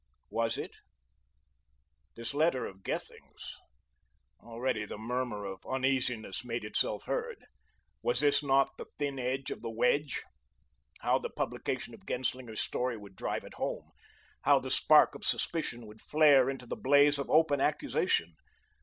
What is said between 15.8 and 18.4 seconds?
would flare into the blaze of open accusation!